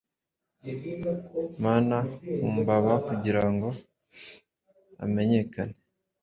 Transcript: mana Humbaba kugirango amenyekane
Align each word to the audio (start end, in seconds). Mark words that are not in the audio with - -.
mana 1.63 1.97
Humbaba 2.43 2.93
kugirango 3.07 3.67
amenyekane 5.03 5.77